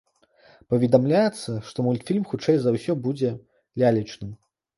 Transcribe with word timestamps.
Паведамляецца, 0.73 1.51
што 1.67 1.85
мультфільм 1.89 2.25
хутчэй 2.33 2.57
за 2.63 2.75
ўсё 2.77 2.97
будзе 3.05 3.31
лялечным. 3.85 4.35